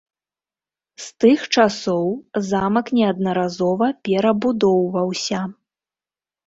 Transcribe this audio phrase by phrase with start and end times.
[1.07, 2.09] З тых часоў
[2.49, 5.39] замак неаднаразова перабудоўваўся.